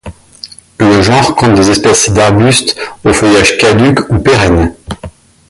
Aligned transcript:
Le 0.79 1.03
genre 1.03 1.35
compte 1.35 1.53
des 1.53 1.69
espèces 1.69 2.09
d'arbustes, 2.09 2.75
au 3.05 3.13
feuillage 3.13 3.55
caduc 3.59 3.99
ou 4.09 4.17
pérenne. 4.19 4.73